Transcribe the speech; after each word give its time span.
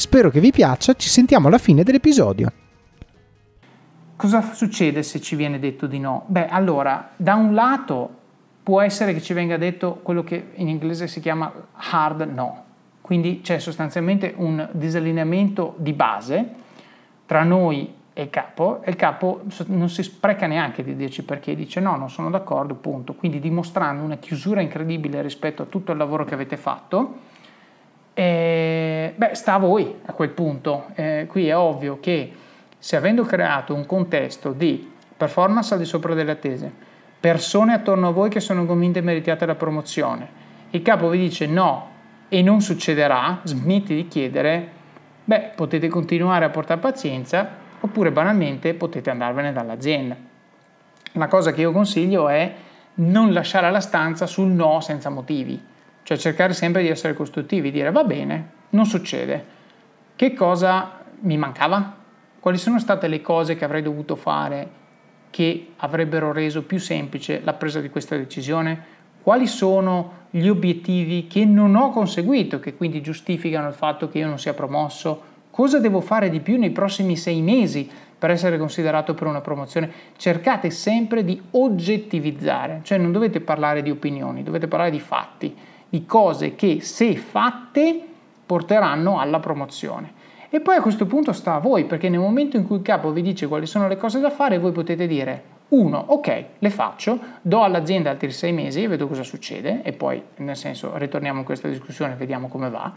Spero 0.00 0.30
che 0.30 0.40
vi 0.40 0.50
piaccia, 0.50 0.94
ci 0.94 1.10
sentiamo 1.10 1.48
alla 1.48 1.58
fine 1.58 1.82
dell'episodio. 1.82 2.50
Cosa 4.16 4.40
succede 4.54 5.02
se 5.02 5.20
ci 5.20 5.36
viene 5.36 5.58
detto 5.58 5.86
di 5.86 5.98
no? 5.98 6.24
Beh, 6.28 6.46
allora, 6.46 7.10
da 7.16 7.34
un 7.34 7.52
lato 7.52 8.08
può 8.62 8.80
essere 8.80 9.12
che 9.12 9.20
ci 9.20 9.34
venga 9.34 9.58
detto 9.58 10.00
quello 10.02 10.24
che 10.24 10.52
in 10.54 10.68
inglese 10.68 11.06
si 11.06 11.20
chiama 11.20 11.52
hard 11.74 12.22
no, 12.22 12.64
quindi 13.02 13.42
c'è 13.42 13.58
sostanzialmente 13.58 14.32
un 14.38 14.66
disallineamento 14.72 15.74
di 15.76 15.92
base 15.92 16.48
tra 17.26 17.42
noi 17.42 17.92
e 18.14 18.22
il 18.22 18.30
capo 18.30 18.80
e 18.82 18.88
il 18.88 18.96
capo 18.96 19.42
non 19.66 19.90
si 19.90 20.02
spreca 20.02 20.46
neanche 20.46 20.82
di 20.82 20.96
dirci 20.96 21.24
perché, 21.24 21.54
dice 21.54 21.78
no, 21.78 21.96
non 21.96 22.08
sono 22.08 22.30
d'accordo, 22.30 22.72
punto. 22.72 23.12
Quindi 23.12 23.38
dimostrando 23.38 24.02
una 24.02 24.16
chiusura 24.16 24.62
incredibile 24.62 25.20
rispetto 25.20 25.60
a 25.60 25.66
tutto 25.66 25.92
il 25.92 25.98
lavoro 25.98 26.24
che 26.24 26.32
avete 26.32 26.56
fatto, 26.56 27.28
eh, 28.20 29.14
beh, 29.16 29.34
sta 29.34 29.54
a 29.54 29.58
voi 29.58 29.94
a 30.04 30.12
quel 30.12 30.28
punto. 30.28 30.88
Eh, 30.94 31.24
qui 31.26 31.48
è 31.48 31.56
ovvio 31.56 32.00
che 32.00 32.30
se 32.78 32.96
avendo 32.96 33.24
creato 33.24 33.72
un 33.72 33.86
contesto 33.86 34.52
di 34.52 34.92
performance 35.16 35.72
al 35.72 35.80
di 35.80 35.86
sopra 35.86 36.12
delle 36.12 36.32
attese, 36.32 36.70
persone 37.18 37.72
attorno 37.72 38.08
a 38.08 38.10
voi 38.10 38.28
che 38.28 38.40
sono 38.40 38.66
convinte 38.66 38.98
e 38.98 39.02
meritate 39.02 39.46
la 39.46 39.54
promozione. 39.54 40.28
Il 40.68 40.82
capo 40.82 41.08
vi 41.08 41.16
dice 41.16 41.46
no 41.46 41.88
e 42.28 42.42
non 42.42 42.60
succederà, 42.60 43.40
smetti 43.44 43.94
di 43.94 44.06
chiedere, 44.06 44.68
beh, 45.24 45.52
potete 45.54 45.88
continuare 45.88 46.44
a 46.44 46.50
portare 46.50 46.78
pazienza 46.78 47.48
oppure 47.80 48.12
banalmente 48.12 48.74
potete 48.74 49.08
andarvene 49.08 49.50
dall'azienda. 49.50 50.14
La 51.12 51.26
cosa 51.26 51.52
che 51.52 51.62
io 51.62 51.72
consiglio 51.72 52.28
è 52.28 52.52
non 52.96 53.32
lasciare 53.32 53.70
la 53.70 53.80
stanza 53.80 54.26
sul 54.26 54.48
no 54.48 54.80
senza 54.80 55.08
motivi, 55.08 55.68
cioè 56.10 56.18
cercare 56.18 56.54
sempre 56.54 56.82
di 56.82 56.88
essere 56.88 57.14
costruttivi, 57.14 57.70
dire 57.70 57.92
va 57.92 58.02
bene, 58.02 58.50
non 58.70 58.84
succede. 58.84 59.44
Che 60.16 60.34
cosa 60.34 61.02
mi 61.20 61.36
mancava? 61.36 61.98
Quali 62.40 62.58
sono 62.58 62.80
state 62.80 63.06
le 63.06 63.20
cose 63.20 63.54
che 63.54 63.64
avrei 63.64 63.80
dovuto 63.80 64.16
fare 64.16 64.78
che 65.30 65.68
avrebbero 65.76 66.32
reso 66.32 66.64
più 66.64 66.80
semplice 66.80 67.40
la 67.44 67.52
presa 67.52 67.80
di 67.80 67.90
questa 67.90 68.16
decisione? 68.16 68.98
Quali 69.22 69.46
sono 69.46 70.26
gli 70.30 70.48
obiettivi 70.48 71.28
che 71.28 71.44
non 71.44 71.76
ho 71.76 71.90
conseguito, 71.90 72.58
che 72.58 72.74
quindi 72.74 73.02
giustificano 73.02 73.68
il 73.68 73.74
fatto 73.74 74.08
che 74.08 74.18
io 74.18 74.26
non 74.26 74.40
sia 74.40 74.54
promosso? 74.54 75.22
Cosa 75.50 75.78
devo 75.78 76.00
fare 76.00 76.28
di 76.28 76.40
più 76.40 76.58
nei 76.58 76.70
prossimi 76.70 77.16
sei 77.16 77.40
mesi 77.40 77.88
per 78.18 78.30
essere 78.30 78.58
considerato 78.58 79.14
per 79.14 79.28
una 79.28 79.42
promozione? 79.42 79.92
Cercate 80.16 80.70
sempre 80.70 81.24
di 81.24 81.40
oggettivizzare, 81.52 82.80
cioè 82.82 82.98
non 82.98 83.12
dovete 83.12 83.40
parlare 83.40 83.82
di 83.82 83.90
opinioni, 83.90 84.42
dovete 84.42 84.66
parlare 84.66 84.90
di 84.90 84.98
fatti, 84.98 85.56
di 85.90 86.06
cose 86.06 86.54
che 86.54 86.80
se 86.80 87.16
fatte 87.16 88.00
porteranno 88.46 89.18
alla 89.18 89.40
promozione. 89.40 90.12
E 90.48 90.60
poi 90.60 90.76
a 90.76 90.80
questo 90.80 91.06
punto 91.06 91.32
sta 91.32 91.54
a 91.54 91.58
voi, 91.58 91.84
perché 91.84 92.08
nel 92.08 92.18
momento 92.18 92.56
in 92.56 92.66
cui 92.66 92.76
il 92.76 92.82
capo 92.82 93.12
vi 93.12 93.22
dice 93.22 93.46
quali 93.46 93.66
sono 93.66 93.86
le 93.86 93.96
cose 93.96 94.18
da 94.18 94.30
fare, 94.30 94.58
voi 94.58 94.72
potete 94.72 95.06
dire, 95.06 95.42
uno, 95.68 96.02
ok, 96.08 96.44
le 96.58 96.70
faccio, 96.70 97.18
do 97.42 97.62
all'azienda 97.62 98.10
altri 98.10 98.32
sei 98.32 98.52
mesi 98.52 98.82
e 98.82 98.88
vedo 98.88 99.06
cosa 99.06 99.22
succede, 99.22 99.82
e 99.82 99.92
poi, 99.92 100.20
nel 100.36 100.56
senso, 100.56 100.96
ritorniamo 100.96 101.40
in 101.40 101.44
questa 101.44 101.68
discussione 101.68 102.14
e 102.14 102.16
vediamo 102.16 102.48
come 102.48 102.70
va. 102.70 102.92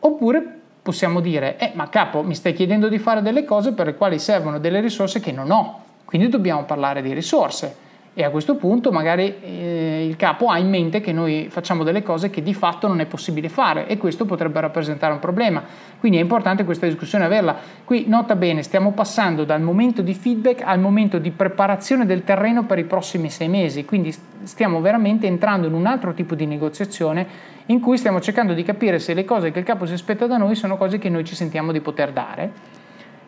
Oppure 0.00 0.60
possiamo 0.82 1.20
dire, 1.20 1.56
eh, 1.58 1.70
ma 1.74 1.88
capo, 1.88 2.22
mi 2.22 2.34
stai 2.34 2.52
chiedendo 2.52 2.88
di 2.88 2.98
fare 2.98 3.22
delle 3.22 3.44
cose 3.44 3.72
per 3.72 3.86
le 3.86 3.94
quali 3.94 4.18
servono 4.18 4.58
delle 4.58 4.80
risorse 4.80 5.20
che 5.20 5.30
non 5.30 5.52
ho, 5.52 5.82
quindi 6.04 6.28
dobbiamo 6.28 6.64
parlare 6.64 7.02
di 7.02 7.12
risorse 7.12 7.83
e 8.16 8.22
a 8.22 8.30
questo 8.30 8.54
punto 8.54 8.92
magari 8.92 9.34
eh, 9.42 10.06
il 10.06 10.14
capo 10.14 10.46
ha 10.46 10.56
in 10.58 10.68
mente 10.68 11.00
che 11.00 11.12
noi 11.12 11.48
facciamo 11.50 11.82
delle 11.82 12.04
cose 12.04 12.30
che 12.30 12.44
di 12.44 12.54
fatto 12.54 12.86
non 12.86 13.00
è 13.00 13.06
possibile 13.06 13.48
fare 13.48 13.88
e 13.88 13.98
questo 13.98 14.24
potrebbe 14.24 14.60
rappresentare 14.60 15.12
un 15.12 15.18
problema. 15.18 15.64
Quindi 15.98 16.18
è 16.18 16.20
importante 16.20 16.64
questa 16.64 16.86
discussione 16.86 17.24
averla. 17.24 17.56
Qui 17.84 18.04
nota 18.06 18.36
bene, 18.36 18.62
stiamo 18.62 18.92
passando 18.92 19.44
dal 19.44 19.60
momento 19.60 20.00
di 20.00 20.14
feedback 20.14 20.62
al 20.64 20.78
momento 20.78 21.18
di 21.18 21.32
preparazione 21.32 22.06
del 22.06 22.22
terreno 22.22 22.64
per 22.66 22.78
i 22.78 22.84
prossimi 22.84 23.30
sei 23.30 23.48
mesi, 23.48 23.84
quindi 23.84 24.14
stiamo 24.44 24.80
veramente 24.80 25.26
entrando 25.26 25.66
in 25.66 25.72
un 25.72 25.86
altro 25.86 26.14
tipo 26.14 26.36
di 26.36 26.46
negoziazione 26.46 27.26
in 27.66 27.80
cui 27.80 27.96
stiamo 27.96 28.20
cercando 28.20 28.52
di 28.52 28.62
capire 28.62 29.00
se 29.00 29.12
le 29.12 29.24
cose 29.24 29.50
che 29.50 29.58
il 29.58 29.64
capo 29.64 29.86
si 29.86 29.92
aspetta 29.92 30.28
da 30.28 30.36
noi 30.36 30.54
sono 30.54 30.76
cose 30.76 30.98
che 30.98 31.08
noi 31.08 31.24
ci 31.24 31.34
sentiamo 31.34 31.72
di 31.72 31.80
poter 31.80 32.12
dare. 32.12 32.52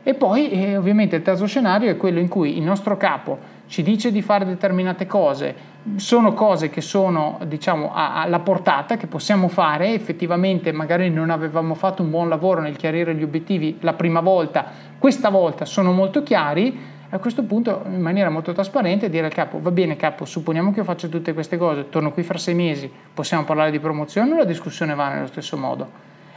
E 0.04 0.14
poi 0.14 0.50
eh, 0.50 0.76
ovviamente 0.76 1.16
il 1.16 1.22
terzo 1.22 1.46
scenario 1.46 1.90
è 1.90 1.96
quello 1.96 2.20
in 2.20 2.28
cui 2.28 2.56
il 2.56 2.62
nostro 2.62 2.96
capo 2.96 3.55
ci 3.66 3.82
dice 3.82 4.12
di 4.12 4.22
fare 4.22 4.44
determinate 4.44 5.06
cose, 5.06 5.74
sono 5.96 6.34
cose 6.34 6.68
che 6.68 6.80
sono 6.80 7.38
diciamo 7.46 7.92
alla 7.94 8.40
portata, 8.40 8.96
che 8.96 9.06
possiamo 9.06 9.48
fare, 9.48 9.92
effettivamente 9.92 10.72
magari 10.72 11.10
non 11.10 11.30
avevamo 11.30 11.74
fatto 11.74 12.02
un 12.02 12.10
buon 12.10 12.28
lavoro 12.28 12.60
nel 12.60 12.76
chiarire 12.76 13.14
gli 13.14 13.22
obiettivi 13.22 13.78
la 13.80 13.94
prima 13.94 14.20
volta, 14.20 14.64
questa 14.98 15.28
volta 15.28 15.64
sono 15.64 15.92
molto 15.92 16.22
chiari, 16.22 16.94
a 17.10 17.18
questo 17.18 17.44
punto 17.44 17.82
in 17.86 18.00
maniera 18.00 18.30
molto 18.30 18.52
trasparente 18.52 19.08
dire 19.08 19.26
al 19.26 19.32
capo 19.32 19.60
va 19.60 19.70
bene 19.70 19.94
capo 19.94 20.24
supponiamo 20.24 20.72
che 20.72 20.80
io 20.80 20.84
faccia 20.84 21.06
tutte 21.06 21.32
queste 21.34 21.56
cose. 21.56 21.88
Torno 21.88 22.12
qui 22.12 22.24
fra 22.24 22.36
sei 22.36 22.54
mesi. 22.54 22.90
Possiamo 23.14 23.44
parlare 23.44 23.70
di 23.70 23.78
promozione 23.78 24.32
o 24.32 24.36
la 24.36 24.44
discussione 24.44 24.94
va 24.94 25.10
nello 25.10 25.28
stesso 25.28 25.56
modo? 25.56 25.88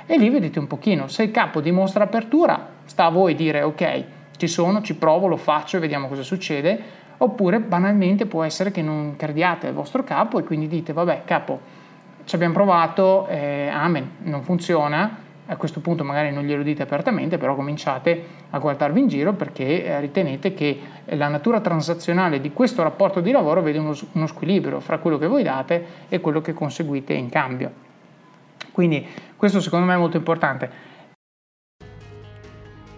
E 0.05 0.17
lì 0.17 0.29
vedete 0.29 0.59
un 0.59 0.67
pochino. 0.67 1.07
Se 1.07 1.23
il 1.23 1.31
capo 1.31 1.59
dimostra 1.59 2.03
apertura 2.03 2.67
sta 2.85 3.05
a 3.05 3.09
voi 3.09 3.33
dire 3.33 3.63
ok 3.63 4.03
ci 4.37 4.47
sono 4.47 4.81
ci 4.81 4.95
provo 4.95 5.27
lo 5.27 5.35
faccio 5.35 5.77
e 5.77 5.79
vediamo 5.79 6.07
cosa 6.07 6.23
succede 6.23 6.79
oppure 7.19 7.60
banalmente 7.60 8.25
può 8.25 8.44
essere 8.44 8.71
che 8.71 8.81
non 8.81 9.16
crediate 9.16 9.68
al 9.68 9.74
vostro 9.74 10.04
capo 10.04 10.39
e 10.39 10.44
quindi 10.44 10.68
dite 10.68 10.94
vabbè 10.94 11.21
capo 11.25 11.77
ci 12.30 12.36
abbiamo 12.36 12.54
provato, 12.54 13.25
eh, 13.27 13.69
amen, 13.69 14.07
non 14.25 14.44
funziona, 14.44 15.18
a 15.48 15.56
questo 15.56 15.80
punto 15.80 16.04
magari 16.04 16.31
non 16.31 16.44
glielo 16.44 16.62
dite 16.62 16.83
apertamente, 16.83 17.39
però 17.39 17.56
cominciate 17.56 18.24
a 18.51 18.60
guardarvi 18.60 19.00
in 19.00 19.07
giro 19.07 19.33
perché 19.33 19.83
eh, 19.83 20.00
ritenete 20.00 20.54
che 20.54 20.80
la 21.06 21.27
natura 21.27 21.60
transazionale 21.60 22.39
di 22.39 22.54
questo 22.54 22.83
rapporto 22.83 23.19
di 23.19 23.31
lavoro 23.31 23.63
vede 23.63 23.80
uno, 23.80 23.98
uno 24.12 24.27
squilibrio 24.27 24.80
fra 24.80 25.00
quello 25.00 25.18
che 25.18 25.25
voi 25.25 25.42
date 25.42 25.83
e 26.07 26.19
quello 26.19 26.39
che 26.39 26.54
conseguite 26.54 27.13
in 27.13 27.30
cambio. 27.30 27.72
Quindi 28.72 29.07
questo 29.36 29.60
secondo 29.60 29.88
me 29.88 29.95
è 29.95 29.98
molto 29.98 30.18
importante. 30.18 30.69